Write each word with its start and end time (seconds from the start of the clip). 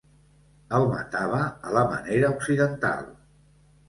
El 0.77 0.85
matava 0.93 1.41
a 1.71 1.73
la 1.75 1.83
manera 1.91 2.31
occidental. 2.37 3.05